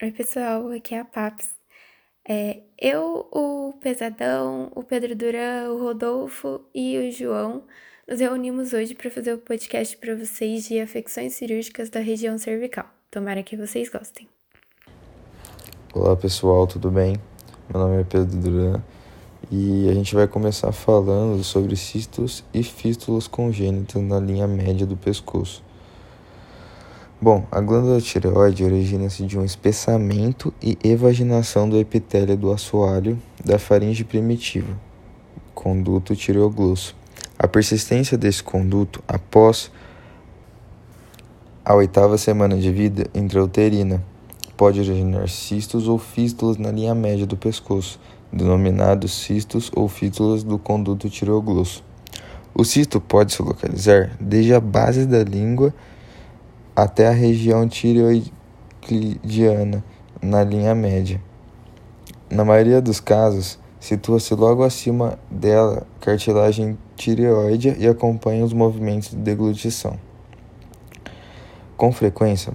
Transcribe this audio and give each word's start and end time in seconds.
Oi, 0.00 0.12
pessoal, 0.12 0.70
aqui 0.70 0.94
é 0.94 1.00
a 1.00 1.04
Paps. 1.04 1.48
É, 2.24 2.60
eu, 2.80 3.26
o 3.32 3.72
Pesadão, 3.80 4.70
o 4.72 4.84
Pedro 4.84 5.16
Duran, 5.16 5.72
o 5.72 5.82
Rodolfo 5.82 6.60
e 6.72 6.96
o 6.96 7.10
João 7.10 7.64
nos 8.06 8.20
reunimos 8.20 8.72
hoje 8.72 8.94
para 8.94 9.10
fazer 9.10 9.32
o 9.32 9.38
podcast 9.38 9.96
para 9.96 10.14
vocês 10.14 10.68
de 10.68 10.78
afecções 10.78 11.34
cirúrgicas 11.34 11.90
da 11.90 11.98
região 11.98 12.38
cervical. 12.38 12.86
Tomara 13.10 13.42
que 13.42 13.56
vocês 13.56 13.88
gostem. 13.88 14.28
Olá, 15.92 16.14
pessoal, 16.14 16.64
tudo 16.68 16.92
bem? 16.92 17.16
Meu 17.68 17.82
nome 17.82 18.00
é 18.00 18.04
Pedro 18.04 18.36
Duran 18.36 18.80
e 19.50 19.88
a 19.88 19.94
gente 19.94 20.14
vai 20.14 20.28
começar 20.28 20.70
falando 20.70 21.42
sobre 21.42 21.74
cistos 21.74 22.44
e 22.54 22.62
fístulas 22.62 23.26
congênitas 23.26 24.00
na 24.00 24.20
linha 24.20 24.46
média 24.46 24.86
do 24.86 24.96
pescoço. 24.96 25.66
Bom, 27.20 27.44
a 27.50 27.60
glândula 27.60 28.00
tireoide 28.00 28.62
origina-se 28.62 29.26
de 29.26 29.36
um 29.36 29.44
espessamento 29.44 30.54
e 30.62 30.78
evaginação 30.84 31.68
do 31.68 31.76
epitélio 31.76 32.36
do 32.36 32.52
assoalho 32.52 33.18
da 33.44 33.58
faringe 33.58 34.04
primitiva, 34.04 34.78
conduto 35.52 36.14
tireoglosso. 36.14 36.94
A 37.36 37.48
persistência 37.48 38.16
desse 38.16 38.40
conduto 38.40 39.02
após 39.08 39.68
a 41.64 41.74
oitava 41.74 42.16
semana 42.16 42.56
de 42.56 42.70
vida 42.70 43.10
intrauterina 43.12 44.00
pode 44.56 44.78
originar 44.78 45.28
cistos 45.28 45.88
ou 45.88 45.98
fístulas 45.98 46.56
na 46.56 46.70
linha 46.70 46.94
média 46.94 47.26
do 47.26 47.36
pescoço, 47.36 47.98
denominados 48.32 49.12
cistos 49.12 49.72
ou 49.74 49.88
fístulas 49.88 50.44
do 50.44 50.56
conduto 50.56 51.10
tireoglosso. 51.10 51.82
O 52.54 52.64
cisto 52.64 53.00
pode 53.00 53.32
se 53.32 53.42
localizar 53.42 54.16
desde 54.20 54.54
a 54.54 54.60
base 54.60 55.04
da 55.04 55.24
língua 55.24 55.74
até 56.78 57.08
a 57.08 57.10
região 57.10 57.66
tireoidiana, 57.66 58.22
na 60.22 60.44
linha 60.44 60.76
média. 60.76 61.20
Na 62.30 62.44
maioria 62.44 62.80
dos 62.80 63.00
casos, 63.00 63.58
situa-se 63.80 64.32
logo 64.36 64.62
acima 64.62 65.18
dela 65.28 65.84
cartilagem 66.00 66.78
tireoide 66.94 67.74
e 67.80 67.88
acompanha 67.88 68.44
os 68.44 68.52
movimentos 68.52 69.10
de 69.10 69.16
deglutição. 69.16 69.98
Com 71.76 71.90
frequência, 71.90 72.52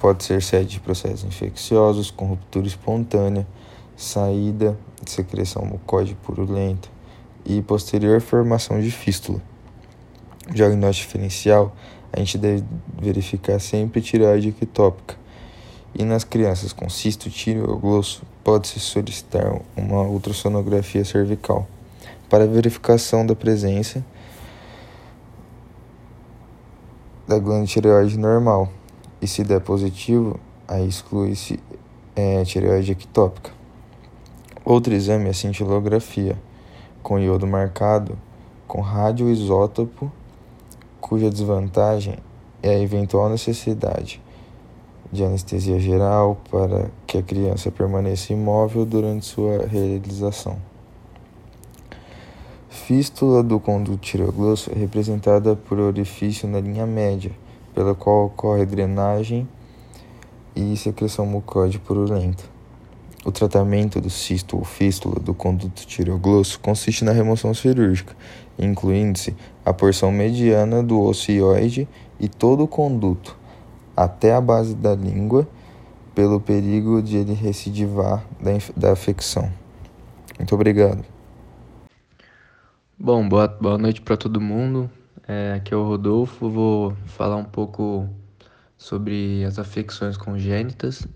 pode 0.00 0.24
ser 0.24 0.42
sede 0.42 0.70
de 0.70 0.80
processos 0.80 1.22
infecciosos, 1.22 2.10
com 2.10 2.26
ruptura 2.26 2.66
espontânea, 2.66 3.46
saída 3.96 4.76
de 5.00 5.08
secreção 5.08 5.64
mucoide 5.64 6.16
purulenta 6.16 6.88
e 7.46 7.62
posterior 7.62 8.20
formação 8.20 8.80
de 8.80 8.90
fístula. 8.90 9.40
O 10.50 10.52
diagnóstico 10.52 11.06
diferencial 11.06 11.72
a 12.12 12.18
gente 12.18 12.36
deve 12.36 12.62
verificar 13.00 13.58
sempre 13.58 14.02
tireoide 14.02 14.48
ectópica. 14.48 15.16
E 15.94 16.04
nas 16.04 16.24
crianças 16.24 16.72
com 16.72 16.88
cisto 16.88 17.30
tireoglosso, 17.30 18.22
pode-se 18.44 18.78
solicitar 18.80 19.60
uma 19.76 20.02
ultrassonografia 20.02 21.04
cervical 21.04 21.66
para 22.28 22.46
verificação 22.46 23.26
da 23.26 23.34
presença 23.34 24.04
da 27.26 27.38
glândula 27.38 27.66
tireoide 27.66 28.18
normal. 28.18 28.68
E 29.20 29.26
se 29.26 29.42
der 29.44 29.60
positivo, 29.60 30.38
aí 30.66 30.86
exclui-se 30.86 31.58
é, 32.16 32.44
tireoide 32.44 32.92
ectópica. 32.92 33.50
Outro 34.64 34.92
exame 34.92 35.26
é 35.26 35.30
a 35.30 35.34
cintilografia, 35.34 36.36
com 37.02 37.18
iodo 37.18 37.46
marcado, 37.46 38.18
com 38.66 38.80
radioisótopo 38.80 40.10
cuja 41.02 41.28
desvantagem 41.28 42.16
é 42.62 42.70
a 42.70 42.78
eventual 42.78 43.28
necessidade 43.28 44.22
de 45.10 45.22
anestesia 45.24 45.78
geral 45.78 46.40
para 46.50 46.90
que 47.06 47.18
a 47.18 47.22
criança 47.22 47.70
permaneça 47.70 48.32
imóvel 48.32 48.86
durante 48.86 49.26
sua 49.26 49.66
realização. 49.66 50.56
Fístula 52.70 53.42
do 53.42 53.60
conduto 53.60 53.98
tireoglosso 53.98 54.70
é 54.70 54.74
representada 54.74 55.54
por 55.54 55.78
orifício 55.78 56.48
na 56.48 56.60
linha 56.60 56.86
média, 56.86 57.32
pela 57.74 57.94
qual 57.94 58.26
ocorre 58.26 58.64
drenagem 58.64 59.46
e 60.56 60.74
secreção 60.76 61.26
mucoide 61.26 61.78
purulenta. 61.78 62.51
O 63.24 63.30
tratamento 63.30 64.00
do 64.00 64.10
cisto 64.10 64.56
ou 64.56 64.64
fístula 64.64 65.20
do 65.20 65.32
conduto 65.32 65.86
tireoglosso 65.86 66.58
consiste 66.58 67.04
na 67.04 67.12
remoção 67.12 67.54
cirúrgica, 67.54 68.16
incluindo-se 68.58 69.36
a 69.64 69.72
porção 69.72 70.10
mediana 70.10 70.82
do 70.82 71.00
ocioide 71.00 71.88
e 72.18 72.28
todo 72.28 72.64
o 72.64 72.68
conduto, 72.68 73.36
até 73.96 74.34
a 74.34 74.40
base 74.40 74.74
da 74.74 74.94
língua, 74.94 75.46
pelo 76.14 76.40
perigo 76.40 77.00
de 77.00 77.16
ele 77.16 77.32
recidivar 77.32 78.24
da, 78.40 78.50
da 78.76 78.92
afecção. 78.92 79.50
Muito 80.36 80.54
obrigado. 80.54 81.04
Bom, 82.98 83.28
boa, 83.28 83.46
boa 83.46 83.78
noite 83.78 84.00
para 84.00 84.16
todo 84.16 84.40
mundo. 84.40 84.90
É, 85.26 85.54
aqui 85.54 85.72
é 85.72 85.76
o 85.76 85.84
Rodolfo. 85.84 86.50
Vou 86.50 86.96
falar 87.06 87.36
um 87.36 87.44
pouco 87.44 88.08
sobre 88.76 89.44
as 89.44 89.58
afecções 89.58 90.16
congênitas. 90.16 91.06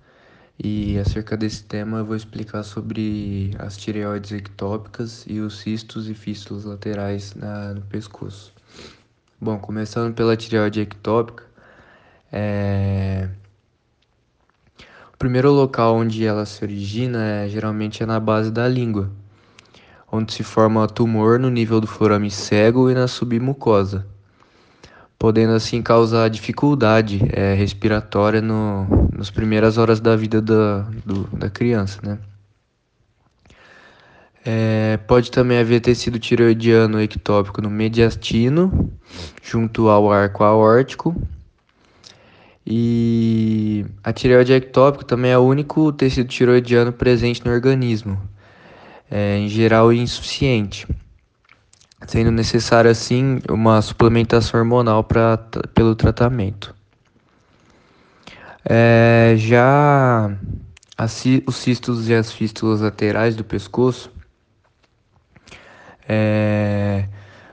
E 0.59 0.99
acerca 0.99 1.37
desse 1.37 1.65
tema 1.65 1.99
eu 1.99 2.05
vou 2.05 2.17
explicar 2.17 2.63
sobre 2.63 3.51
as 3.59 3.77
tireoides 3.77 4.33
ectópicas 4.33 5.25
e 5.29 5.39
os 5.39 5.59
cistos 5.59 6.09
e 6.09 6.15
fístulas 6.15 6.65
laterais 6.65 7.35
na, 7.35 7.75
no 7.75 7.83
pescoço. 7.83 8.55
Bom, 9.39 9.59
começando 9.59 10.15
pela 10.15 10.35
tireoide 10.35 10.81
ectópica, 10.81 11.45
é... 12.33 13.29
o 15.13 15.17
primeiro 15.19 15.53
local 15.53 15.97
onde 15.97 16.25
ela 16.25 16.47
se 16.47 16.65
origina 16.65 17.23
é, 17.23 17.49
geralmente 17.49 18.03
é 18.03 18.07
na 18.07 18.19
base 18.19 18.51
da 18.51 18.67
língua, 18.67 19.11
onde 20.11 20.33
se 20.33 20.43
forma 20.43 20.87
tumor 20.89 21.39
no 21.39 21.51
nível 21.51 21.83
do 21.83 21.87
forame 21.87 22.31
cego 22.31 22.91
e 22.91 22.95
na 22.95 23.07
submucosa 23.07 24.07
podendo 25.27 25.55
assim 25.55 25.83
causar 25.83 26.31
dificuldade 26.31 27.21
é, 27.33 27.53
respiratória 27.53 28.41
no, 28.41 29.09
nas 29.13 29.29
primeiras 29.29 29.77
horas 29.77 29.99
da 29.99 30.15
vida 30.15 30.41
da, 30.41 30.83
do, 31.05 31.25
da 31.37 31.51
criança, 31.51 31.99
né? 32.01 32.17
É, 34.45 34.99
pode 34.99 35.33
também 35.33 35.59
haver 35.59 35.81
tecido 35.81 36.17
tireoidiano 36.21 37.01
ectópico 37.01 37.61
no 37.61 37.69
mediastino, 37.69 38.93
junto 39.43 39.89
ao 39.89 40.13
arco 40.13 40.45
aórtico. 40.45 41.13
E 42.65 43.85
a 44.05 44.13
tireoide 44.13 44.53
ectópica 44.53 45.05
também 45.05 45.33
é 45.33 45.39
o 45.39 45.43
único 45.43 45.93
tecido 45.93 46.29
tireoidiano 46.29 46.93
presente 46.93 47.45
no 47.45 47.51
organismo, 47.51 48.17
é, 49.11 49.39
em 49.39 49.49
geral 49.49 49.93
insuficiente 49.93 50.87
sendo 52.07 52.31
necessária 52.31 52.91
assim 52.91 53.41
uma 53.51 53.83
suplementação 53.83 54.61
hormonal 54.61 55.03
pra, 55.05 55.39
pelo 55.75 55.95
tratamento. 55.95 56.75
É, 58.65 59.35
já 59.37 60.31
os 61.47 61.57
cistos 61.57 62.09
e 62.09 62.15
as 62.15 62.33
fístulas 62.33 62.81
laterais 62.81 63.37
do 63.37 63.45
pescoço, 63.45 64.11
é, 66.09 67.07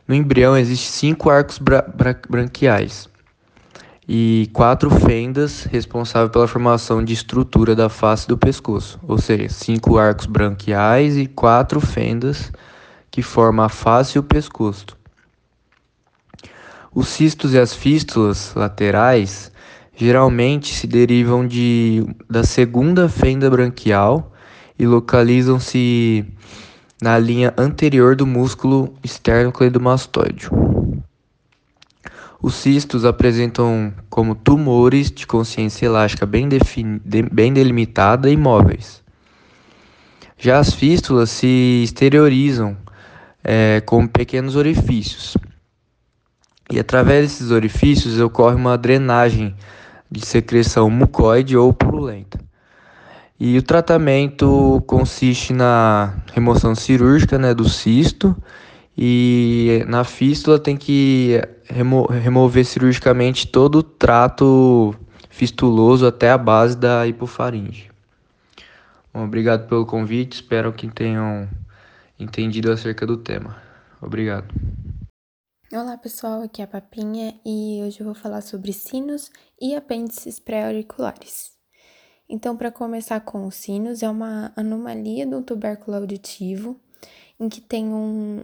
no 0.07 0.15
embrião 0.15 0.57
existem 0.57 1.09
cinco 1.11 1.29
arcos 1.29 1.57
bra 1.57 1.85
branquiais 2.29 3.09
e 4.07 4.49
quatro 4.53 4.89
fendas 4.89 5.63
responsáveis 5.63 6.31
pela 6.31 6.47
formação 6.47 7.03
de 7.03 7.13
estrutura 7.13 7.75
da 7.75 7.89
face 7.89 8.27
do 8.27 8.37
pescoço, 8.37 8.99
ou 9.07 9.17
seja, 9.17 9.49
cinco 9.49 9.97
arcos 9.97 10.25
branquiais 10.25 11.17
e 11.17 11.25
quatro 11.25 11.79
fendas 11.79 12.51
que 13.13 13.21
forma 13.21 13.65
a 13.65 13.69
face 13.69 14.17
e 14.17 14.19
o 14.19 14.23
pescoço. 14.23 14.87
Os 16.91 17.07
cistos 17.09 17.53
e 17.53 17.59
as 17.59 17.71
fístulas 17.71 18.55
laterais 18.55 19.51
geralmente 19.95 20.73
se 20.73 20.87
derivam 20.87 21.45
de, 21.45 22.03
da 22.27 22.43
segunda 22.43 23.07
fenda 23.07 23.51
branquial 23.51 24.33
e 24.79 24.87
localizam-se 24.87 26.25
na 26.99 27.19
linha 27.19 27.53
anterior 27.55 28.15
do 28.15 28.25
músculo 28.25 28.95
externo 29.03 29.51
cleidomastoide. 29.51 30.49
Os 32.41 32.55
cistos 32.55 33.05
apresentam 33.05 33.93
como 34.09 34.33
tumores 34.33 35.11
de 35.11 35.27
consciência 35.27 35.85
elástica 35.85 36.25
bem, 36.25 36.49
bem 37.31 37.53
delimitada 37.53 38.27
e 38.27 38.35
móveis. 38.35 39.03
Já 40.35 40.57
as 40.57 40.73
fístulas 40.73 41.29
se 41.29 41.83
exteriorizam 41.83 42.75
é, 43.43 43.81
com 43.81 44.07
pequenos 44.07 44.55
orifícios. 44.55 45.35
E 46.71 46.79
através 46.79 47.23
desses 47.23 47.51
orifícios 47.51 48.19
ocorre 48.19 48.55
uma 48.55 48.77
drenagem 48.77 49.55
de 50.09 50.25
secreção 50.25 50.89
mucoide 50.89 51.57
ou 51.57 51.73
purulenta. 51.73 52.39
E 53.39 53.57
o 53.57 53.63
tratamento 53.63 54.81
consiste 54.87 55.51
na 55.51 56.15
remoção 56.33 56.73
cirúrgica 56.73 57.37
né, 57.37 57.53
do 57.53 57.67
cisto 57.67 58.35
e 58.97 59.83
na 59.87 60.03
fístula 60.03 60.59
tem 60.59 60.77
que 60.77 61.41
remo 61.65 62.05
remover 62.05 62.63
cirurgicamente 62.63 63.47
todo 63.47 63.79
o 63.79 63.83
trato 63.83 64.95
fistuloso 65.29 66.05
até 66.05 66.29
a 66.29 66.37
base 66.37 66.77
da 66.77 67.05
hipofaringe. 67.07 67.89
Bom, 69.11 69.25
obrigado 69.25 69.67
pelo 69.67 69.85
convite, 69.85 70.33
espero 70.33 70.71
que 70.71 70.87
tenham 70.87 71.49
entendido 72.19 72.71
acerca 72.71 73.05
do 73.05 73.17
tema. 73.17 73.61
Obrigado. 74.01 74.53
Olá 75.71 75.97
pessoal, 75.97 76.43
aqui 76.43 76.61
é 76.61 76.65
a 76.65 76.67
Papinha 76.67 77.39
e 77.43 77.81
hoje 77.83 77.99
eu 77.99 78.05
vou 78.05 78.13
falar 78.13 78.41
sobre 78.41 78.71
sinos 78.71 79.31
e 79.59 79.75
apêndices 79.75 80.39
pré-auriculares. 80.39 81.51
Então, 82.29 82.55
para 82.55 82.71
começar 82.71 83.19
com 83.21 83.47
os 83.47 83.55
sinos, 83.55 84.03
é 84.03 84.09
uma 84.09 84.53
anomalia 84.55 85.25
do 85.25 85.41
tubérculo 85.41 85.97
auditivo 85.97 86.79
em 87.39 87.49
que 87.49 87.59
tem 87.59 87.85
um 87.85 88.43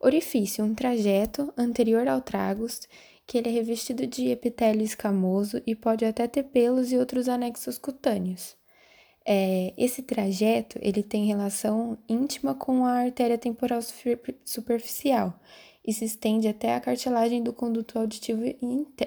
orifício, 0.00 0.64
um 0.64 0.74
trajeto 0.74 1.52
anterior 1.56 2.08
ao 2.08 2.20
tragus, 2.20 2.80
que 3.26 3.38
ele 3.38 3.48
é 3.48 3.52
revestido 3.52 4.06
de 4.06 4.28
epitélio 4.28 4.82
escamoso 4.82 5.62
e 5.66 5.74
pode 5.76 6.04
até 6.04 6.26
ter 6.26 6.44
pelos 6.44 6.90
e 6.90 6.96
outros 6.96 7.28
anexos 7.28 7.78
cutâneos. 7.78 8.56
É, 9.32 9.72
esse 9.78 10.02
trajeto 10.02 10.76
ele 10.82 11.04
tem 11.04 11.24
relação 11.26 11.96
íntima 12.08 12.52
com 12.52 12.84
a 12.84 12.94
artéria 12.94 13.38
temporal 13.38 13.78
superficial 14.44 15.38
e 15.86 15.92
se 15.92 16.04
estende 16.04 16.48
até 16.48 16.74
a 16.74 16.80
cartilagem 16.80 17.40
do 17.40 17.52
conduto 17.52 17.96
auditivo 17.96 18.42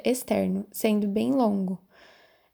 externo, 0.01 0.65
sendo 0.71 1.09
bem 1.09 1.33
longo. 1.33 1.77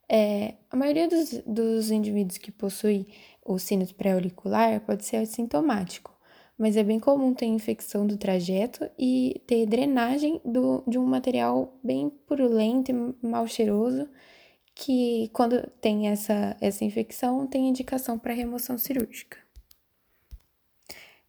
É, 0.09 0.55
a 0.71 0.75
maioria 0.75 1.07
dos, 1.07 1.43
dos 1.45 1.91
indivíduos 1.91 2.39
que 2.39 2.51
possui 2.51 3.05
o 3.45 3.59
sinus 3.59 3.91
pré-auricular 3.91 4.81
pode 4.81 5.05
ser 5.05 5.17
assintomático, 5.17 6.11
mas 6.57 6.75
é 6.75 6.83
bem 6.83 6.99
comum 6.99 7.35
ter 7.35 7.45
infecção 7.45 8.07
do 8.07 8.17
trajeto 8.17 8.89
e 8.97 9.43
ter 9.45 9.67
drenagem 9.67 10.41
do, 10.43 10.83
de 10.87 10.97
um 10.97 11.05
material 11.05 11.77
bem 11.83 12.09
purulento 12.09 12.89
e 12.89 13.27
mal 13.27 13.47
cheiroso 13.47 14.09
que 14.79 15.29
quando 15.33 15.69
tem 15.81 16.07
essa, 16.07 16.55
essa 16.61 16.85
infecção, 16.85 17.45
tem 17.45 17.67
indicação 17.67 18.17
para 18.17 18.33
remoção 18.33 18.77
cirúrgica. 18.77 19.37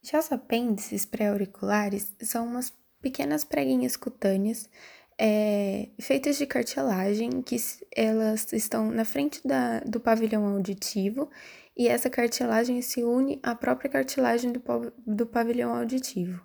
Já 0.00 0.20
os 0.20 0.30
apêndices 0.30 1.04
pré-auriculares 1.04 2.14
são 2.22 2.46
umas 2.46 2.72
pequenas 3.02 3.44
preguinhas 3.44 3.96
cutâneas 3.96 4.70
é, 5.18 5.88
feitas 6.00 6.38
de 6.38 6.46
cartilagem, 6.46 7.42
que 7.42 7.56
elas 7.94 8.52
estão 8.52 8.88
na 8.88 9.04
frente 9.04 9.40
da, 9.44 9.80
do 9.80 9.98
pavilhão 9.98 10.46
auditivo 10.46 11.28
e 11.76 11.88
essa 11.88 12.08
cartilagem 12.08 12.80
se 12.80 13.02
une 13.02 13.40
à 13.42 13.56
própria 13.56 13.90
cartilagem 13.90 14.52
do, 14.52 14.62
do 15.04 15.26
pavilhão 15.26 15.74
auditivo. 15.74 16.40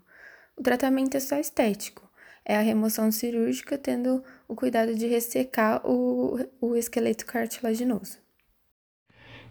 O 0.58 0.64
tratamento 0.64 1.16
é 1.16 1.20
só 1.20 1.38
estético, 1.38 2.05
é 2.46 2.56
a 2.56 2.62
remoção 2.62 3.12
cirúrgica, 3.12 3.78
tendo 3.78 4.24
o 4.48 4.56
cuidado 4.56 4.94
de 4.94 5.08
ressecar 5.08 5.82
o, 5.84 6.40
o 6.62 6.76
esqueleto 6.76 7.26
cartilaginoso. 7.26 8.20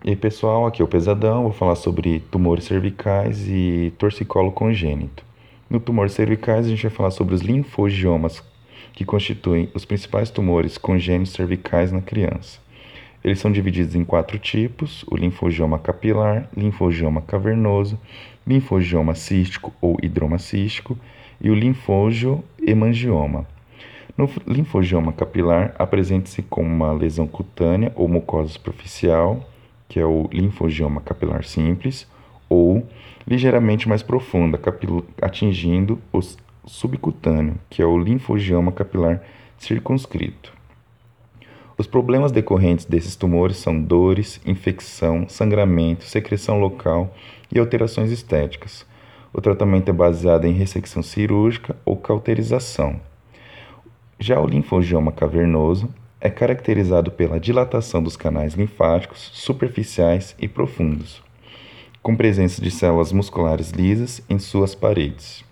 E 0.05 0.11
aí, 0.11 0.17
pessoal, 0.17 0.67
aqui 0.67 0.81
é 0.81 0.85
o 0.85 0.89
Pesadão, 0.89 1.43
vou 1.43 1.53
falar 1.53 1.75
sobre 1.75 2.21
tumores 2.31 2.65
cervicais 2.65 3.49
e 3.49 3.93
torcicolo 3.99 4.53
congênito. 4.53 5.25
No 5.69 5.81
tumor 5.81 6.09
cervicais, 6.11 6.67
a 6.67 6.69
gente 6.69 6.83
vai 6.83 6.91
falar 6.91 7.11
sobre 7.11 7.35
os 7.35 7.41
linfogiomas, 7.41 8.43
que 8.93 9.05
constituem 9.05 9.71
os 9.75 9.85
principais 9.85 10.31
tumores 10.31 10.79
congênitos 10.79 11.33
cervicais 11.33 11.91
na 11.91 12.01
criança. 12.01 12.61
Eles 13.25 13.41
são 13.41 13.51
divididos 13.51 13.95
em 13.95 14.05
quatro 14.05 14.39
tipos: 14.39 15.05
o 15.11 15.17
linfogioma 15.17 15.79
capilar, 15.79 16.49
linfogioma 16.55 17.23
cavernoso, 17.23 17.99
linfogioma 18.47 19.15
cístico 19.15 19.73
ou 19.81 19.97
hidroma 20.03 20.39
cístico 20.39 20.99
e 21.41 21.51
o 21.51 21.55
linfogio-hemangioma. 21.55 23.47
No 24.17 24.31
linfogioma 24.47 25.13
capilar, 25.13 25.75
apresenta-se 25.79 26.43
como 26.43 26.69
uma 26.69 26.93
lesão 26.93 27.27
cutânea 27.27 27.93
ou 27.97 28.07
mucosa 28.07 28.53
superficial, 28.53 29.45
que 29.89 29.99
é 29.99 30.07
o 30.07 30.29
linfogioma 30.33 31.01
capilar 31.01 31.45
simples, 31.45 32.07
ou 32.49 32.87
ligeiramente 33.27 33.89
mais 33.89 34.03
profunda, 34.03 34.61
atingindo 35.21 36.01
o 36.13 36.21
subcutâneo, 36.65 37.57
que 37.69 37.83
é 37.83 37.87
o 37.87 37.99
linfogioma 37.99 38.71
capilar 38.71 39.21
circunscrito. 39.59 40.53
Os 41.77 41.89
problemas 41.89 42.31
decorrentes 42.31 42.85
desses 42.85 43.17
tumores 43.17 43.57
são 43.57 43.81
dores, 43.81 44.41
infecção, 44.47 45.29
sangramento, 45.29 46.05
secreção 46.05 46.61
local 46.61 47.13
e 47.51 47.59
alterações 47.59 48.13
estéticas. 48.13 48.87
O 49.37 49.41
tratamento 49.41 49.89
é 49.89 49.93
baseado 49.93 50.45
em 50.45 50.53
ressecção 50.53 51.03
cirúrgica 51.03 51.75
ou 51.85 51.97
cauterização. 51.97 53.01
Já 54.17 54.39
o 54.39 54.47
linfogioma 54.47 55.11
cavernoso 55.11 55.89
é 56.21 56.31
caracterizado 56.31 57.11
pela 57.11 57.41
dilatação 57.41 58.01
dos 58.01 58.17
canais 58.17 58.55
linfáticos 58.55 59.33
superficiais 59.35 60.37
e 60.39 60.47
profundos, 60.47 61.21
com 62.01 62.15
presença 62.15 62.63
de 62.63 62.71
células 62.71 63.11
musculares 63.11 63.73
lisas 63.73 64.23
em 64.31 64.39
suas 64.39 64.73
paredes. 64.73 65.45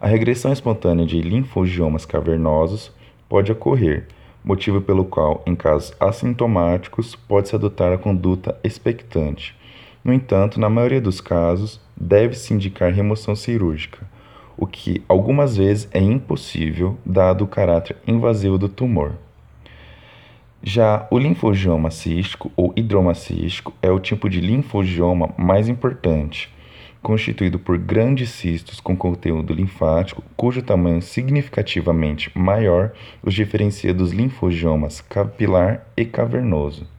A 0.00 0.06
regressão 0.06 0.52
espontânea 0.52 1.04
de 1.04 1.20
linfogiomas 1.20 2.06
cavernosos 2.06 2.92
pode 3.28 3.50
ocorrer, 3.50 4.06
motivo 4.44 4.80
pelo 4.80 5.04
qual, 5.04 5.42
em 5.44 5.56
casos 5.56 5.92
assintomáticos, 5.98 7.16
pode-se 7.16 7.56
adotar 7.56 7.92
a 7.92 7.98
conduta 7.98 8.56
expectante. 8.62 9.56
No 10.04 10.12
entanto, 10.12 10.60
na 10.60 10.68
maioria 10.68 11.00
dos 11.00 11.18
casos, 11.18 11.80
deve-se 11.96 12.52
indicar 12.52 12.92
remoção 12.92 13.34
cirúrgica, 13.34 14.06
o 14.54 14.66
que 14.66 15.02
algumas 15.08 15.56
vezes 15.56 15.88
é 15.92 15.98
impossível 15.98 16.98
dado 17.06 17.44
o 17.44 17.48
caráter 17.48 17.96
invasivo 18.06 18.58
do 18.58 18.68
tumor. 18.68 19.14
Já 20.62 21.06
o 21.10 21.18
linfogioma 21.18 21.90
cístico 21.90 22.52
ou 22.54 22.72
hidroma 22.76 23.14
cístico 23.14 23.72
é 23.80 23.90
o 23.90 23.98
tipo 23.98 24.28
de 24.28 24.40
linfogioma 24.40 25.32
mais 25.38 25.68
importante, 25.68 26.52
constituído 27.02 27.58
por 27.58 27.78
grandes 27.78 28.28
cistos 28.30 28.80
com 28.80 28.94
conteúdo 28.94 29.54
linfático, 29.54 30.22
cujo 30.36 30.62
tamanho 30.62 31.00
significativamente 31.00 32.30
maior 32.34 32.92
os 33.22 33.32
diferencia 33.32 33.94
dos 33.94 34.12
linfogiomas 34.12 35.00
capilar 35.00 35.86
e 35.96 36.04
cavernoso. 36.04 36.93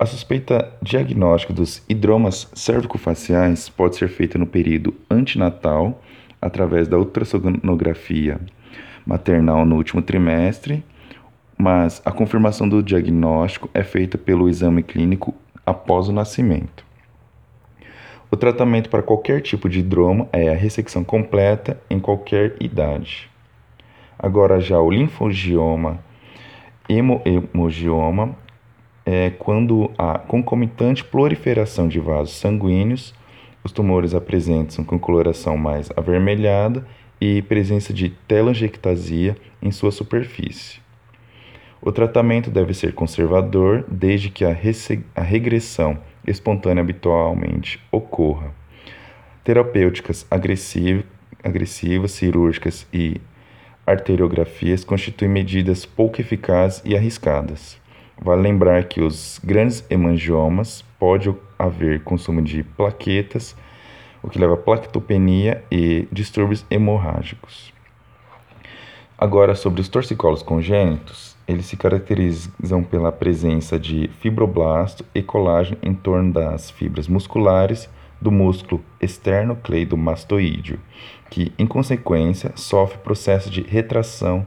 A 0.00 0.06
suspeita 0.06 0.72
diagnóstica 0.80 1.52
dos 1.52 1.82
hidromas 1.86 2.50
cervicofaciais 2.54 3.68
pode 3.68 3.96
ser 3.96 4.08
feita 4.08 4.38
no 4.38 4.46
período 4.46 4.94
antinatal, 5.10 6.00
através 6.40 6.88
da 6.88 6.96
ultrassonografia 6.96 8.40
maternal 9.04 9.66
no 9.66 9.76
último 9.76 10.00
trimestre, 10.00 10.82
mas 11.58 12.00
a 12.02 12.10
confirmação 12.10 12.66
do 12.66 12.82
diagnóstico 12.82 13.68
é 13.74 13.82
feita 13.82 14.16
pelo 14.16 14.48
exame 14.48 14.82
clínico 14.82 15.34
após 15.66 16.08
o 16.08 16.12
nascimento. 16.12 16.82
O 18.30 18.38
tratamento 18.38 18.88
para 18.88 19.02
qualquer 19.02 19.42
tipo 19.42 19.68
de 19.68 19.80
hidroma 19.80 20.26
é 20.32 20.48
a 20.48 20.56
ressecção 20.56 21.04
completa 21.04 21.78
em 21.90 22.00
qualquer 22.00 22.56
idade. 22.58 23.28
Agora 24.18 24.62
já 24.62 24.80
o 24.80 24.90
linfogioma, 24.90 26.02
hemogioma 26.88 28.34
é 29.04 29.30
quando 29.30 29.90
há 29.96 30.18
concomitante 30.18 31.04
proliferação 31.04 31.88
de 31.88 31.98
vasos 31.98 32.34
sanguíneos, 32.34 33.14
os 33.62 33.72
tumores 33.72 34.14
apresentam 34.14 34.84
com 34.84 34.98
coloração 34.98 35.56
mais 35.56 35.90
avermelhada 35.96 36.86
e 37.20 37.42
presença 37.42 37.92
de 37.92 38.10
telangiectasia 38.26 39.36
em 39.60 39.70
sua 39.70 39.90
superfície. 39.90 40.80
O 41.82 41.92
tratamento 41.92 42.50
deve 42.50 42.74
ser 42.74 42.92
conservador 42.94 43.84
desde 43.88 44.30
que 44.30 44.44
a, 44.44 44.56
a 45.14 45.22
regressão 45.22 45.98
espontânea 46.26 46.82
habitualmente 46.82 47.80
ocorra. 47.90 48.54
Terapêuticas 49.42 50.26
agressiv 50.30 51.04
agressivas, 51.42 52.12
cirúrgicas 52.12 52.86
e 52.92 53.20
arteriografias 53.86 54.84
constituem 54.84 55.30
medidas 55.30 55.86
pouco 55.86 56.20
eficazes 56.20 56.82
e 56.84 56.94
arriscadas. 56.94 57.80
Vale 58.22 58.42
lembrar 58.42 58.84
que 58.84 59.00
os 59.00 59.40
grandes 59.42 59.82
hemangiomas 59.88 60.84
pode 60.98 61.34
haver 61.58 62.04
consumo 62.04 62.42
de 62.42 62.62
plaquetas, 62.62 63.56
o 64.22 64.28
que 64.28 64.38
leva 64.38 64.54
a 64.54 64.58
plaquetopenia 64.58 65.64
e 65.70 66.06
distúrbios 66.12 66.66
hemorrágicos. 66.70 67.72
Agora, 69.16 69.54
sobre 69.54 69.80
os 69.80 69.88
torcicolos 69.88 70.42
congênitos, 70.42 71.34
eles 71.48 71.64
se 71.64 71.78
caracterizam 71.78 72.82
pela 72.82 73.10
presença 73.10 73.78
de 73.78 74.08
fibroblasto 74.20 75.02
e 75.14 75.22
colágeno 75.22 75.78
em 75.82 75.94
torno 75.94 76.30
das 76.30 76.70
fibras 76.70 77.08
musculares 77.08 77.88
do 78.20 78.30
músculo 78.30 78.84
externo-cleidomastoídeo, 79.00 80.78
que, 81.30 81.52
em 81.58 81.66
consequência, 81.66 82.52
sofre 82.54 82.98
processo 82.98 83.50
de 83.50 83.62
retração 83.62 84.46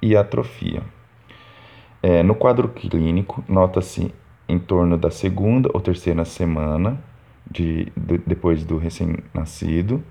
e 0.00 0.16
atrofia. 0.16 0.82
É, 2.02 2.22
no 2.22 2.34
quadro 2.34 2.68
clínico, 2.68 3.44
nota-se 3.48 4.12
em 4.48 4.58
torno 4.58 4.98
da 4.98 5.10
segunda 5.10 5.70
ou 5.72 5.80
terceira 5.80 6.24
semana 6.24 6.98
de, 7.48 7.92
de 7.96 8.18
depois 8.18 8.64
do 8.64 8.76
recém-nascido, 8.76 10.02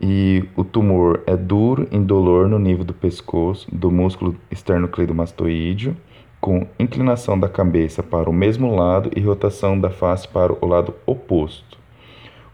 e 0.00 0.44
o 0.56 0.64
tumor 0.64 1.22
é 1.26 1.36
duro, 1.36 1.86
indolor 1.92 2.48
no 2.48 2.58
nível 2.58 2.84
do 2.84 2.94
pescoço, 2.94 3.68
do 3.72 3.90
músculo 3.90 4.34
esternocleidomastoídeo, 4.50 5.96
com 6.40 6.66
inclinação 6.78 7.38
da 7.38 7.48
cabeça 7.48 8.02
para 8.02 8.28
o 8.28 8.32
mesmo 8.32 8.74
lado 8.74 9.10
e 9.16 9.20
rotação 9.20 9.78
da 9.78 9.90
face 9.90 10.26
para 10.28 10.52
o 10.52 10.66
lado 10.66 10.94
oposto. 11.06 11.78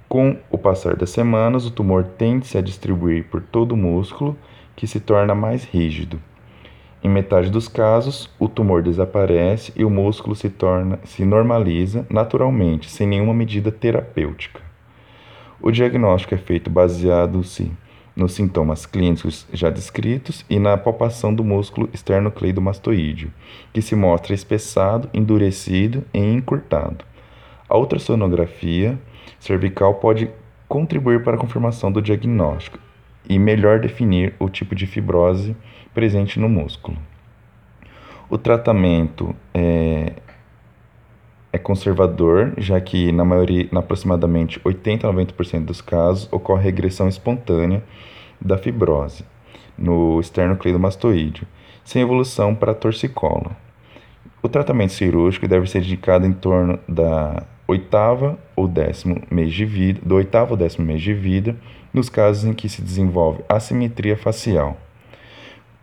Com 0.08 0.36
o 0.50 0.58
passar 0.58 0.96
das 0.96 1.10
semanas, 1.10 1.66
o 1.66 1.70
tumor 1.70 2.04
tende-se 2.04 2.58
a 2.58 2.60
distribuir 2.60 3.24
por 3.24 3.40
todo 3.40 3.72
o 3.72 3.76
músculo, 3.76 4.36
que 4.76 4.86
se 4.86 5.00
torna 5.00 5.34
mais 5.34 5.64
rígido. 5.64 6.20
Em 7.02 7.08
metade 7.08 7.48
dos 7.48 7.66
casos, 7.66 8.28
o 8.38 8.46
tumor 8.46 8.82
desaparece 8.82 9.72
e 9.74 9.86
o 9.86 9.90
músculo 9.90 10.36
se 10.36 10.50
torna 10.50 10.98
se 11.02 11.24
normaliza 11.24 12.06
naturalmente, 12.10 12.90
sem 12.90 13.06
nenhuma 13.06 13.32
medida 13.32 13.72
terapêutica. 13.72 14.60
O 15.62 15.70
diagnóstico 15.70 16.34
é 16.34 16.38
feito 16.38 16.68
baseado-se 16.68 17.72
nos 18.14 18.34
sintomas 18.34 18.84
clínicos 18.84 19.46
já 19.50 19.70
descritos 19.70 20.44
e 20.50 20.58
na 20.58 20.76
palpação 20.76 21.34
do 21.34 21.42
músculo 21.42 21.88
esternocleidomastoídeo, 21.94 23.32
que 23.72 23.80
se 23.80 23.96
mostra 23.96 24.34
espessado, 24.34 25.08
endurecido 25.14 26.04
e 26.12 26.18
encurtado. 26.18 27.02
A 27.66 27.78
ultrassonografia 27.78 28.98
cervical 29.38 29.94
pode 29.94 30.28
contribuir 30.68 31.24
para 31.24 31.36
a 31.36 31.40
confirmação 31.40 31.90
do 31.90 32.02
diagnóstico 32.02 32.78
e 33.28 33.38
melhor 33.38 33.80
definir 33.80 34.34
o 34.38 34.48
tipo 34.48 34.74
de 34.74 34.86
fibrose 34.86 35.56
presente 35.94 36.38
no 36.38 36.48
músculo. 36.48 36.96
O 38.28 38.38
tratamento 38.38 39.34
é, 39.52 40.12
é 41.52 41.58
conservador, 41.58 42.54
já 42.56 42.80
que 42.80 43.10
na 43.10 43.24
maioria, 43.24 43.68
na 43.72 43.80
aproximadamente 43.80 44.60
80 44.64 45.08
a 45.08 45.12
90% 45.12 45.64
dos 45.64 45.80
casos, 45.80 46.28
ocorre 46.32 46.62
regressão 46.62 47.08
espontânea 47.08 47.82
da 48.40 48.56
fibrose 48.56 49.24
no 49.76 50.20
esternocleidomastoídeo, 50.20 51.46
sem 51.84 52.02
evolução 52.02 52.54
para 52.54 52.74
torcicolo. 52.74 53.50
O 54.42 54.48
tratamento 54.48 54.92
cirúrgico 54.92 55.48
deve 55.48 55.68
ser 55.68 55.78
indicado 55.78 56.26
em 56.26 56.32
torno 56.32 56.78
da 56.88 57.42
oitava 57.66 58.38
ou 58.56 58.66
décimo 58.66 59.22
mês 59.30 59.52
de 59.52 59.64
vida, 59.64 60.00
do 60.04 60.14
oitavo 60.14 60.52
ou 60.52 60.56
décimo 60.56 60.86
mês 60.86 61.02
de 61.02 61.12
vida, 61.12 61.56
nos 61.92 62.08
casos 62.08 62.44
em 62.44 62.52
que 62.52 62.68
se 62.68 62.80
desenvolve 62.80 63.42
assimetria 63.48 64.16
facial 64.16 64.80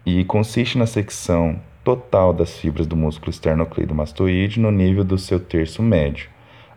e 0.06 0.24
consiste 0.24 0.78
na 0.78 0.86
secção 0.86 1.60
total 1.84 2.34
das 2.34 2.58
fibras 2.58 2.88
do 2.88 2.96
músculo 2.96 3.30
esternocleidomastoide 3.30 4.60
no 4.60 4.72
nível 4.72 5.04
do 5.04 5.18
seu 5.18 5.40
terço 5.40 5.84
médio, 5.84 6.30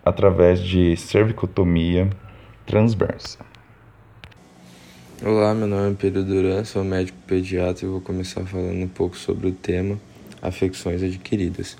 através 0.05 0.61
de 0.61 0.97
cervicotomia 0.97 2.11
transversa. 2.67 3.39
Olá, 5.25 5.55
meu 5.55 5.67
nome 5.67 5.93
é 5.93 5.95
Pedro 5.95 6.25
Duran, 6.25 6.65
sou 6.65 6.83
médico 6.83 7.19
pediatra 7.27 7.87
e 7.87 7.89
vou 7.89 8.01
começar 8.01 8.45
falando 8.45 8.83
um 8.83 8.89
pouco 8.89 9.17
sobre 9.17 9.49
o 9.49 9.53
tema 9.53 9.99
afecções 10.43 11.03
adquiridas. 11.03 11.77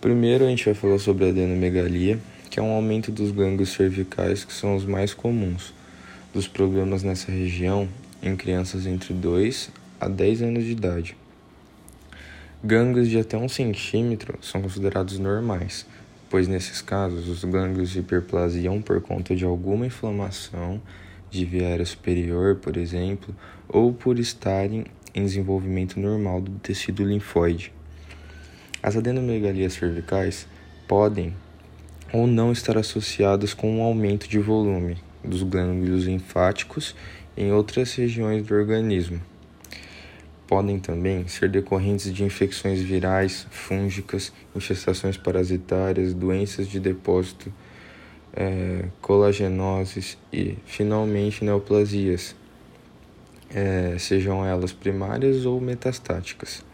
Primeiro, 0.00 0.44
a 0.44 0.48
gente 0.48 0.64
vai 0.64 0.74
falar 0.74 0.98
sobre 0.98 1.26
a 1.26 1.28
adenomegalia, 1.28 2.18
que 2.50 2.58
é 2.58 2.62
um 2.62 2.72
aumento 2.72 3.12
dos 3.12 3.30
gânglios 3.30 3.70
cervicais 3.70 4.44
que 4.44 4.52
são 4.52 4.74
os 4.74 4.84
mais 4.84 5.12
comuns 5.12 5.77
dos 6.32 6.46
problemas 6.46 7.02
nessa 7.02 7.32
região 7.32 7.88
em 8.22 8.36
crianças 8.36 8.86
entre 8.86 9.14
2 9.14 9.70
a 10.00 10.08
10 10.08 10.42
anos 10.42 10.64
de 10.64 10.72
idade. 10.72 11.16
Gânglios 12.62 13.08
de 13.08 13.18
até 13.18 13.36
1 13.36 13.48
centímetro 13.48 14.38
são 14.42 14.60
considerados 14.60 15.18
normais, 15.18 15.86
pois 16.28 16.46
nesses 16.48 16.82
casos 16.82 17.28
os 17.28 17.44
gânglios 17.44 17.96
hiperplasiam 17.96 18.82
por 18.82 19.00
conta 19.00 19.34
de 19.34 19.44
alguma 19.44 19.86
inflamação 19.86 20.80
de 21.30 21.44
via 21.44 21.84
superior, 21.84 22.56
por 22.56 22.76
exemplo, 22.76 23.34
ou 23.68 23.92
por 23.92 24.18
estarem 24.18 24.84
em 25.14 25.24
desenvolvimento 25.24 25.98
normal 25.98 26.40
do 26.40 26.52
tecido 26.58 27.04
linfóide. 27.04 27.72
As 28.82 28.96
adenomegalias 28.96 29.74
cervicais 29.74 30.46
podem 30.86 31.34
ou 32.12 32.26
não 32.26 32.52
estar 32.52 32.76
associadas 32.76 33.54
com 33.54 33.78
um 33.78 33.82
aumento 33.82 34.28
de 34.28 34.38
volume 34.38 34.96
dos 35.24 35.42
glândulos 35.42 36.04
linfáticos 36.04 36.94
em 37.36 37.52
outras 37.52 37.94
regiões 37.94 38.46
do 38.46 38.54
organismo. 38.54 39.20
Podem 40.46 40.78
também 40.78 41.28
ser 41.28 41.48
decorrentes 41.48 42.12
de 42.12 42.24
infecções 42.24 42.80
virais, 42.80 43.46
fúngicas, 43.50 44.32
infestações 44.56 45.16
parasitárias, 45.16 46.14
doenças 46.14 46.66
de 46.66 46.80
depósito, 46.80 47.52
é, 48.34 48.86
colagenoses 49.00 50.16
e, 50.32 50.56
finalmente, 50.64 51.44
neoplasias, 51.44 52.34
é, 53.54 53.96
sejam 53.98 54.44
elas 54.44 54.72
primárias 54.72 55.44
ou 55.44 55.60
metastáticas. 55.60 56.64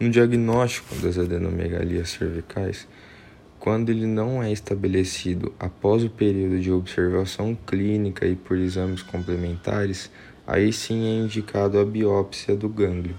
No 0.00 0.10
diagnóstico 0.10 0.94
das 0.96 1.16
adenomegalias 1.16 2.10
cervicais, 2.10 2.88
quando 3.62 3.90
ele 3.90 4.08
não 4.08 4.42
é 4.42 4.50
estabelecido 4.50 5.52
após 5.56 6.02
o 6.02 6.10
período 6.10 6.58
de 6.58 6.72
observação 6.72 7.56
clínica 7.64 8.26
e 8.26 8.34
por 8.34 8.58
exames 8.58 9.02
complementares, 9.02 10.10
aí 10.44 10.72
sim 10.72 11.06
é 11.06 11.24
indicado 11.24 11.78
a 11.78 11.84
biópsia 11.84 12.56
do 12.56 12.68
gânglio. 12.68 13.14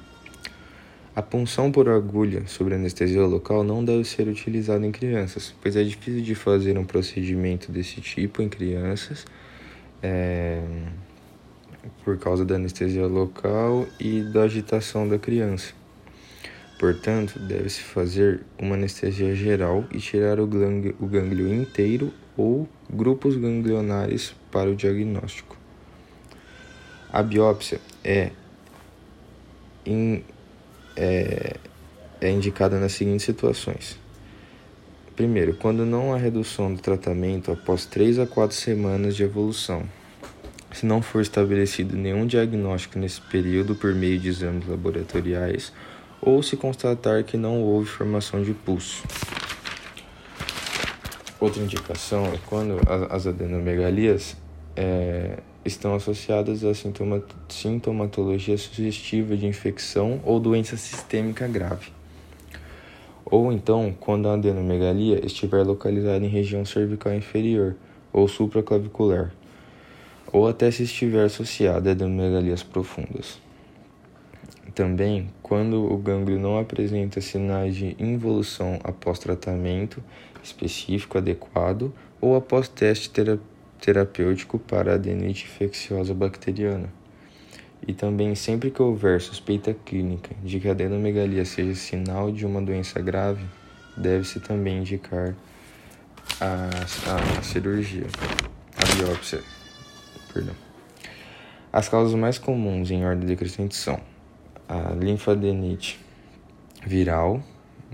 A 1.15 1.21
punção 1.21 1.71
por 1.71 1.87
agulha 1.87 2.45
sobre 2.45 2.75
anestesia 2.75 3.25
local 3.25 3.63
não 3.63 3.85
deve 3.85 4.03
ser 4.03 4.27
utilizada 4.27 4.85
em 4.85 4.91
crianças, 4.91 5.55
pois 5.61 5.77
é 5.77 5.83
difícil 5.85 6.21
de 6.21 6.35
fazer 6.35 6.77
um 6.77 6.83
procedimento 6.83 7.71
desse 7.71 8.01
tipo 8.01 8.41
em 8.41 8.49
crianças. 8.49 9.25
É, 10.01 10.61
por 12.03 12.17
causa 12.17 12.43
da 12.43 12.55
anestesia 12.55 13.07
local 13.07 13.87
e 13.97 14.19
da 14.33 14.41
agitação 14.41 15.07
da 15.07 15.17
criança. 15.17 15.73
Portanto, 16.83 17.39
deve-se 17.39 17.79
fazer 17.79 18.41
uma 18.59 18.75
anestesia 18.75 19.33
geral 19.33 19.85
e 19.89 19.99
tirar 19.99 20.37
o 20.37 20.45
gânglio, 20.45 20.93
o 20.99 21.07
gânglio 21.07 21.47
inteiro 21.53 22.13
ou 22.35 22.67
grupos 22.89 23.37
ganglionares 23.37 24.35
para 24.51 24.69
o 24.69 24.75
diagnóstico. 24.75 25.55
A 27.09 27.23
biópsia 27.23 27.79
é, 28.03 28.31
in, 29.85 30.23
é, 30.97 31.55
é 32.19 32.29
indicada 32.29 32.77
nas 32.77 32.91
seguintes 32.91 33.25
situações. 33.25 33.97
Primeiro, 35.15 35.53
quando 35.53 35.85
não 35.85 36.13
há 36.13 36.17
redução 36.17 36.73
do 36.73 36.81
tratamento 36.81 37.49
após 37.49 37.85
3 37.85 38.19
a 38.19 38.27
4 38.27 38.53
semanas 38.57 39.15
de 39.15 39.23
evolução. 39.23 39.83
Se 40.73 40.85
não 40.85 41.01
for 41.01 41.21
estabelecido 41.21 41.95
nenhum 41.95 42.27
diagnóstico 42.27 42.99
nesse 42.99 43.21
período 43.21 43.73
por 43.73 43.95
meio 43.95 44.19
de 44.19 44.27
exames 44.27 44.67
laboratoriais 44.67 45.71
ou 46.25 46.41
se 46.41 46.55
constatar 46.55 47.23
que 47.23 47.37
não 47.37 47.61
houve 47.61 47.87
formação 47.87 48.41
de 48.41 48.53
pulso. 48.53 49.03
Outra 51.39 51.61
indicação 51.61 52.25
é 52.27 52.39
quando 52.45 52.79
as 53.09 53.27
adenomegalias 53.27 54.37
é, 54.75 55.39
estão 55.65 55.93
associadas 55.93 56.63
a 56.63 56.73
sintoma, 56.73 57.21
sintomatologia 57.49 58.57
sugestiva 58.57 59.35
de 59.35 59.45
infecção 59.45 60.21
ou 60.23 60.39
doença 60.39 60.77
sistêmica 60.77 61.47
grave. 61.47 61.91
Ou 63.25 63.51
então, 63.51 63.93
quando 63.99 64.29
a 64.29 64.35
adenomegalia 64.35 65.25
estiver 65.25 65.63
localizada 65.63 66.23
em 66.23 66.29
região 66.29 66.63
cervical 66.63 67.13
inferior 67.13 67.75
ou 68.13 68.27
supraclavicular, 68.27 69.33
ou 70.31 70.47
até 70.47 70.71
se 70.71 70.83
estiver 70.83 71.25
associada 71.25 71.89
a 71.89 71.91
adenomegalias 71.91 72.63
profundas. 72.63 73.42
Também, 74.75 75.29
quando 75.43 75.85
o 75.85 75.95
gânglio 75.97 76.39
não 76.39 76.57
apresenta 76.57 77.21
sinais 77.21 77.75
de 77.75 77.95
involução 77.99 78.79
após 78.83 79.19
tratamento 79.19 80.03
específico 80.43 81.19
adequado 81.19 81.93
ou 82.19 82.35
após 82.35 82.67
teste 82.67 83.11
terapêutico 83.79 84.57
para 84.57 84.95
adenite 84.95 85.45
infecciosa 85.45 86.13
bacteriana. 86.13 86.91
E 87.87 87.93
também, 87.93 88.33
sempre 88.33 88.71
que 88.71 88.81
houver 88.81 89.21
suspeita 89.21 89.75
clínica 89.85 90.35
de 90.43 90.59
que 90.59 90.67
a 90.67 90.71
adenomegalia 90.71 91.45
seja 91.45 91.75
sinal 91.75 92.31
de 92.31 92.45
uma 92.45 92.61
doença 92.61 92.99
grave, 92.99 93.45
deve-se 93.95 94.39
também 94.39 94.79
indicar 94.79 95.35
a, 96.41 96.69
a, 97.11 97.39
a 97.39 97.41
cirurgia, 97.43 98.07
a 98.77 98.95
biópsia. 98.95 99.41
Perdão. 100.33 100.55
As 101.71 101.89
causas 101.89 102.15
mais 102.15 102.39
comuns 102.39 102.89
em 102.89 103.05
ordem 103.05 103.27
decrescente 103.27 103.75
são 103.75 103.99
a 104.67 104.93
linfadenite 104.93 105.99
viral, 106.85 107.41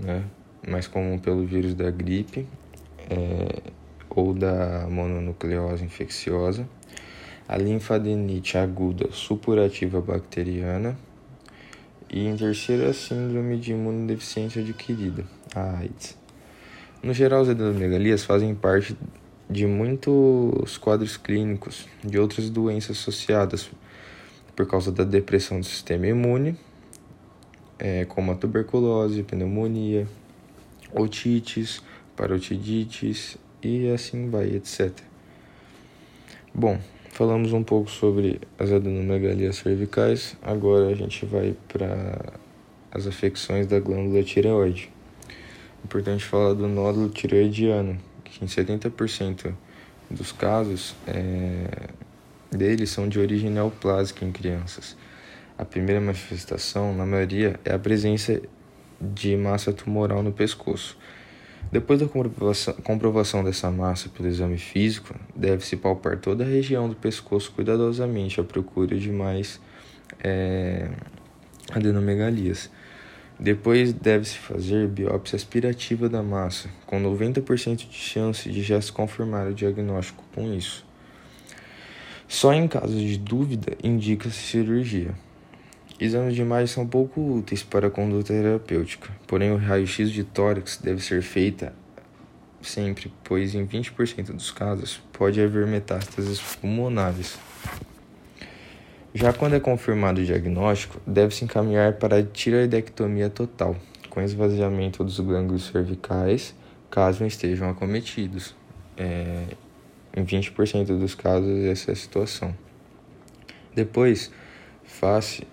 né, 0.01 0.23
mais 0.67 0.87
comum 0.87 1.17
pelo 1.17 1.45
vírus 1.45 1.73
da 1.73 1.89
gripe 1.89 2.47
é, 3.09 3.61
ou 4.09 4.33
da 4.33 4.87
mononucleose 4.89 5.83
infecciosa, 5.83 6.67
a 7.47 7.57
linfadenite 7.57 8.57
aguda 8.57 9.09
supurativa 9.11 9.99
bacteriana 10.01 10.97
e 12.09 12.27
em 12.27 12.35
terceira 12.35 12.89
a 12.89 12.93
síndrome 12.93 13.57
de 13.57 13.71
imunodeficiência 13.71 14.61
adquirida, 14.61 15.25
a 15.55 15.79
AIDS. 15.79 16.17
No 17.01 17.13
geral, 17.13 17.41
as 17.41 17.49
adenomegalias 17.49 18.23
fazem 18.23 18.53
parte 18.53 18.95
de 19.49 19.65
muitos 19.65 20.77
quadros 20.77 21.17
clínicos 21.17 21.87
de 22.03 22.19
outras 22.19 22.49
doenças 22.49 22.97
associadas 22.97 23.71
por 24.59 24.67
causa 24.67 24.91
da 24.91 25.05
depressão 25.05 25.57
do 25.57 25.65
sistema 25.65 26.05
imune 26.05 26.53
é, 27.79 28.03
como 28.03 28.33
a 28.33 28.35
tuberculose, 28.35 29.23
pneumonia, 29.23 30.05
otites, 30.93 31.81
parotidites 32.13 33.37
e 33.63 33.87
assim 33.87 34.29
vai, 34.29 34.47
etc. 34.47 34.91
Bom, 36.53 36.77
falamos 37.09 37.53
um 37.53 37.63
pouco 37.63 37.89
sobre 37.89 38.41
as 38.57 38.69
adenomegalias 38.69 39.55
cervicais, 39.55 40.35
agora 40.41 40.89
a 40.89 40.93
gente 40.93 41.25
vai 41.25 41.55
para 41.69 42.33
as 42.91 43.07
afecções 43.07 43.65
da 43.65 43.79
glândula 43.79 44.21
tireoide. 44.23 44.91
Importante 45.85 46.25
falar 46.25 46.53
do 46.53 46.67
nódulo 46.67 47.07
tireoidiano, 47.07 47.97
que 48.25 48.43
em 48.43 48.47
70% 48.49 49.55
dos 50.11 50.33
casos 50.33 50.97
é, 51.07 51.87
deles 52.51 52.89
são 52.89 53.07
de 53.07 53.19
origem 53.19 53.49
neoplásica 53.49 54.25
em 54.25 54.31
crianças. 54.31 54.95
A 55.57 55.65
primeira 55.65 55.99
manifestação, 55.99 56.95
na 56.95 57.05
maioria, 57.05 57.59
é 57.65 57.73
a 57.73 57.79
presença 57.79 58.41
de 58.99 59.35
massa 59.35 59.73
tumoral 59.73 60.23
no 60.23 60.31
pescoço. 60.31 60.97
Depois 61.71 61.99
da 61.99 62.07
comprovação, 62.07 63.43
dessa 63.43 63.69
massa 63.69 64.09
pelo 64.09 64.27
exame 64.27 64.57
físico, 64.57 65.13
deve-se 65.35 65.75
palpar 65.75 66.17
toda 66.17 66.43
a 66.43 66.47
região 66.47 66.89
do 66.89 66.95
pescoço 66.95 67.51
cuidadosamente 67.51 68.39
à 68.39 68.43
procura 68.43 68.97
de 68.97 69.11
mais 69.11 69.59
é, 70.23 70.89
adenomegalias. 71.71 72.71
Depois 73.39 73.93
deve-se 73.93 74.37
fazer 74.37 74.87
biópsia 74.87 75.35
aspirativa 75.35 76.09
da 76.09 76.23
massa, 76.23 76.69
com 76.85 77.01
90% 77.01 77.87
de 77.87 77.95
chance 77.95 78.49
de 78.49 78.63
já 78.63 78.81
se 78.81 78.91
confirmar 78.91 79.47
o 79.47 79.53
diagnóstico 79.53 80.23
com 80.33 80.51
isso. 80.53 80.88
Só 82.29 82.53
em 82.53 82.67
caso 82.67 82.95
de 82.95 83.17
dúvida 83.17 83.75
indica-se 83.83 84.37
cirurgia. 84.37 85.15
Exames 85.99 86.35
de 86.35 86.41
imagem 86.41 86.67
são 86.67 86.85
pouco 86.85 87.19
úteis 87.19 87.63
para 87.63 87.87
a 87.87 87.89
conduta 87.89 88.31
terapêutica, 88.31 89.09
porém 89.25 89.51
o 89.51 89.57
raio-x 89.57 90.11
de 90.11 90.23
tórax 90.23 90.77
deve 90.77 91.03
ser 91.03 91.23
feita 91.23 91.73
sempre, 92.61 93.11
pois 93.23 93.55
em 93.55 93.65
20% 93.65 94.31
dos 94.31 94.51
casos 94.51 95.01
pode 95.11 95.41
haver 95.41 95.65
metástases 95.65 96.39
pulmonares. 96.39 97.39
Já 99.11 99.33
quando 99.33 99.55
é 99.55 99.59
confirmado 99.59 100.21
o 100.21 100.23
diagnóstico, 100.23 101.01
deve-se 101.07 101.43
encaminhar 101.43 101.93
para 101.93 102.19
a 102.19 102.23
tiroidectomia 102.23 103.27
total, 103.31 103.75
com 104.07 104.21
esvaziamento 104.21 105.03
dos 105.03 105.19
glândulos 105.19 105.65
cervicais, 105.65 106.53
caso 106.91 107.25
estejam 107.25 107.71
acometidos. 107.71 108.55
É, 108.95 109.45
em 110.15 110.23
20% 110.23 110.97
dos 110.97 111.15
casos, 111.15 111.63
essa 111.65 111.91
é 111.91 111.95
situação. 111.95 112.55
Depois, 113.75 114.31
face 114.83 115.47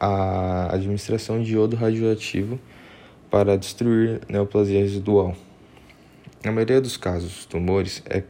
a 0.00 0.74
administração 0.74 1.42
de 1.42 1.54
iodo 1.54 1.76
radioativo 1.76 2.58
para 3.30 3.56
destruir 3.56 4.20
neoplasia 4.28 4.80
residual. 4.80 5.36
Na 6.44 6.52
maioria 6.52 6.80
dos 6.80 6.96
casos, 6.96 7.40
os 7.40 7.46
tumores 7.46 8.02
é, 8.06 8.22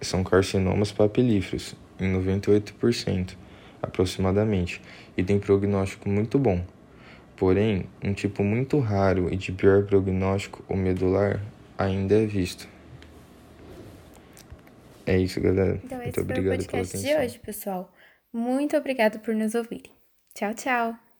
são 0.00 0.22
carcinomas 0.22 0.92
papilíferos, 0.92 1.74
em 1.98 2.12
98% 2.12 3.36
aproximadamente, 3.82 4.80
e 5.16 5.22
tem 5.22 5.38
prognóstico 5.38 6.08
muito 6.08 6.38
bom. 6.38 6.64
Porém, 7.36 7.86
um 8.02 8.14
tipo 8.14 8.42
muito 8.42 8.78
raro 8.78 9.32
e 9.32 9.36
de 9.36 9.52
pior 9.52 9.84
prognóstico, 9.84 10.64
o 10.68 10.76
medular, 10.76 11.42
ainda 11.76 12.14
é 12.14 12.24
visto. 12.24 12.66
É 15.06 15.16
isso, 15.18 15.40
galera. 15.40 15.80
Então, 15.84 16.02
esse 16.02 16.18
muito 16.18 16.34
foi 16.34 16.40
o 16.40 16.48
podcast 16.48 16.98
de 16.98 17.14
hoje, 17.14 17.38
pessoal. 17.38 17.92
Muito 18.32 18.76
obrigado 18.76 19.20
por 19.20 19.34
nos 19.34 19.54
ouvirem. 19.54 19.92
Tchau, 20.34 20.52
tchau! 20.52 21.05